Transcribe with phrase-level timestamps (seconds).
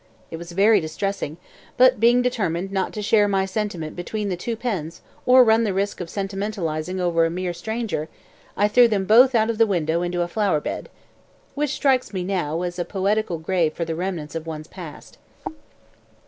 [0.31, 1.37] It was very distressing,
[1.77, 6.01] but being determined not to share my sentiment between two pens or run the risk
[6.01, 8.09] of sentimentalising over a mere stranger,
[8.57, 10.89] I threw them both out of the window into a flower bed
[11.53, 15.19] which strikes me now as a poetical grave for the remnants of ones past.